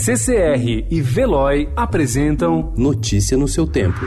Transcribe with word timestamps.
CCR 0.00 0.86
e 0.88 1.02
Veloy 1.02 1.68
apresentam 1.74 2.72
Notícia 2.76 3.36
no 3.36 3.48
seu 3.48 3.66
tempo. 3.66 3.98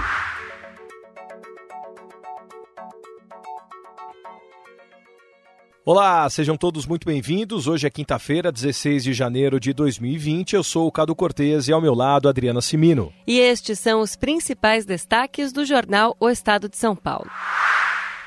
Olá, 5.85 6.29
sejam 6.29 6.55
todos 6.55 6.85
muito 6.85 7.05
bem-vindos. 7.05 7.67
Hoje 7.67 7.87
é 7.87 7.89
quinta-feira, 7.89 8.53
16 8.53 9.03
de 9.03 9.13
janeiro 9.13 9.59
de 9.59 9.73
2020. 9.73 10.53
Eu 10.53 10.63
sou 10.63 10.87
o 10.87 10.91
Cado 10.91 11.13
Cortês 11.13 11.67
e 11.67 11.73
ao 11.73 11.81
meu 11.81 11.93
lado 11.93 12.29
Adriana 12.29 12.61
Simino. 12.61 13.11
E 13.27 13.37
estes 13.37 13.77
são 13.77 13.99
os 13.99 14.15
principais 14.15 14.85
destaques 14.85 15.51
do 15.51 15.65
jornal 15.65 16.15
O 16.21 16.29
Estado 16.29 16.69
de 16.69 16.77
São 16.77 16.95
Paulo. 16.95 17.29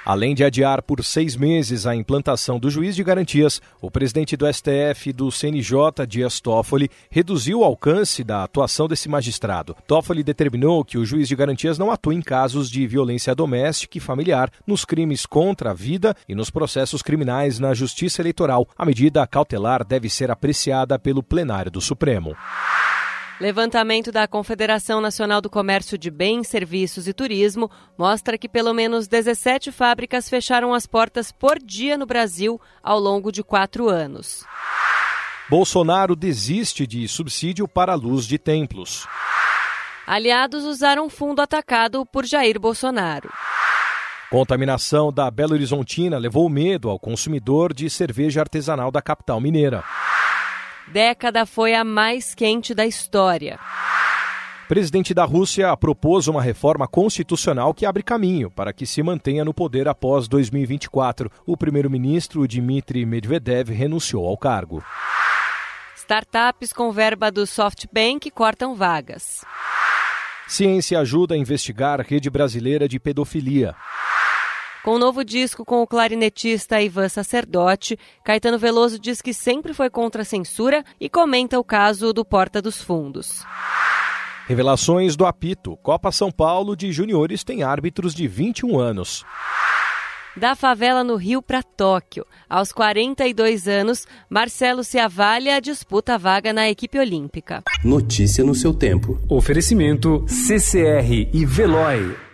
Além 0.05 0.34
de 0.34 0.45
adiar 0.45 0.82
por 0.82 1.02
seis 1.02 1.34
meses 1.34 1.87
a 1.87 1.96
implantação 1.96 2.59
do 2.59 2.68
juiz 2.68 2.95
de 2.95 3.02
garantias, 3.02 3.62
o 3.80 3.91
presidente 3.91 4.37
do 4.37 4.46
STF 4.52 5.09
e 5.09 5.12
do 5.14 5.30
CNJ, 5.32 6.07
Dias 6.07 6.41
Toffoli, 6.41 6.91
reduziu 7.11 7.61
o 7.61 7.64
alcance 7.64 8.23
da 8.23 8.45
atuação 8.45 8.87
desse 8.87 9.09
magistrado. 9.09 9.74
Toffoli 9.87 10.23
determinou 10.23 10.84
que 10.84 10.98
o 10.98 11.06
juiz 11.06 11.27
de 11.27 11.34
garantias 11.34 11.79
não 11.79 11.91
atue 11.91 12.15
em 12.15 12.20
casos 12.20 12.70
de 12.70 12.87
violência 12.87 13.34
doméstica 13.34 13.96
e 13.96 14.01
familiar, 14.01 14.51
nos 14.66 14.84
crimes 14.84 15.24
contra 15.24 15.70
a 15.70 15.74
vida 15.74 16.15
e 16.29 16.34
nos 16.34 16.51
processos 16.51 17.01
criminais 17.01 17.59
na 17.59 17.73
Justiça 17.73 18.21
Eleitoral. 18.21 18.68
A 18.77 18.84
medida 18.84 19.27
cautelar 19.27 19.87
deve 19.87 20.10
ser 20.10 20.30
apreciada 20.30 20.98
pelo 20.98 21.23
plenário 21.23 21.71
do 21.71 21.80
Supremo. 21.80 22.37
Levantamento 23.41 24.12
da 24.12 24.29
Confederação 24.29 25.01
Nacional 25.01 25.41
do 25.41 25.51
Comércio 25.51 25.98
de 25.98 26.09
Bens, 26.09 26.47
Serviços 26.47 27.09
e 27.09 27.12
Turismo 27.12 27.69
mostra 27.98 28.38
que 28.38 28.48
pelo 28.48 28.73
menos 28.73 29.09
17 29.09 29.73
fábricas 29.73 30.29
fecharam 30.29 30.73
as 30.73 30.87
portas 30.87 31.33
por 31.33 31.59
dia 31.59 31.98
no 31.98 32.07
Brasil 32.07 32.60
ao 32.80 32.98
longo 32.98 33.33
de 33.33 33.43
quatro 33.43 33.88
anos. 33.88 34.45
Bolsonaro 35.51 36.15
desiste 36.15 36.87
de 36.87 37.07
subsídio 37.09 37.66
para 37.66 37.93
a 37.93 37.97
luz 37.97 38.24
de 38.24 38.38
templos. 38.38 39.07
Aliados 40.07 40.65
usaram 40.65 41.10
fundo 41.10 41.43
atacado 41.43 42.07
por 42.07 42.24
Jair 42.24 42.60
Bolsonaro. 42.60 43.30
Contaminação 44.30 45.12
da 45.12 45.30
Belo 45.30 45.55
Horizontina 45.55 46.18
levou 46.18 46.49
medo 46.49 46.88
ao 46.88 46.99
consumidor 47.01 47.74
de 47.74 47.90
cerveja 47.90 48.40
artesanal 48.40 48.90
da 48.90 49.02
capital 49.02 49.40
mineira 49.40 49.85
década 50.88 51.46
foi 51.46 51.74
a 51.74 51.85
mais 51.85 52.35
quente 52.35 52.74
da 52.74 52.87
história. 52.87 53.59
Presidente 54.68 55.13
da 55.13 55.24
Rússia 55.24 55.77
propôs 55.77 56.27
uma 56.27 56.40
reforma 56.40 56.88
constitucional 56.88 57.74
que 57.74 57.85
abre 57.85 58.02
caminho 58.02 58.51
para 58.51 58.73
que 58.73 58.87
se 58.87 59.02
mantenha 59.02 59.45
no 59.45 59.52
poder 59.52 59.87
após 59.87 60.27
2024. 60.27 61.30
O 61.46 61.57
primeiro-ministro 61.57 62.49
Dmitry 62.49 63.05
Medvedev 63.05 63.71
renunciou 63.71 64.27
ao 64.27 64.38
cargo. 64.38 64.82
Startups 65.97 66.72
com 66.72 66.91
verba 66.93 67.31
do 67.31 67.47
SoftBank 67.47 68.31
cortam 68.31 68.75
vagas. 68.75 69.44
Ciência 70.47 70.99
ajuda 70.99 71.34
a 71.34 71.38
investigar 71.38 72.00
a 72.00 72.03
rede 72.03 72.31
brasileira 72.31 72.88
de 72.88 72.99
pedofilia. 72.99 73.75
Com 74.84 74.91
o 74.91 74.94
um 74.97 74.99
novo 74.99 75.25
disco 75.25 75.65
com 75.65 75.81
o 75.81 75.87
clarinetista 75.87 76.78
Ivan 76.78 77.09
Sacerdote, 77.09 77.99
Caetano 78.22 78.59
Veloso 78.59 78.99
diz 78.99 79.22
que 79.22 79.32
sempre 79.32 79.72
foi 79.72 79.88
contra 79.88 80.21
a 80.21 80.25
censura 80.27 80.84
e 81.00 81.09
comenta 81.09 81.59
o 81.59 81.65
caso 81.65 82.12
do 82.12 82.22
Porta 82.22 82.60
dos 82.60 82.82
Fundos. 82.82 83.43
Revelações 84.47 85.16
do 85.16 85.25
apito. 85.25 85.75
Copa 85.78 86.12
São 86.12 86.31
Paulo 86.31 86.77
de 86.77 86.93
Juniores 86.93 87.43
tem 87.43 87.62
árbitros 87.62 88.15
de 88.15 88.28
21 88.28 88.78
anos. 88.78 89.25
Da 90.37 90.55
favela 90.55 91.03
no 91.03 91.16
Rio 91.16 91.41
para 91.41 91.62
Tóquio. 91.62 92.27
Aos 92.47 92.71
42 92.71 93.66
anos, 93.66 94.06
Marcelo 94.28 94.84
Ciavalha 94.84 95.62
disputa 95.62 96.16
a 96.16 96.19
vaga 96.19 96.53
na 96.53 96.69
equipe 96.69 96.99
olímpica. 96.99 97.62
Notícia 97.82 98.44
no 98.44 98.55
seu 98.55 98.75
tempo. 98.75 99.19
Oferecimento 99.31 100.27
CCR 100.28 101.31
e 101.32 101.47
Veloy. 101.47 102.34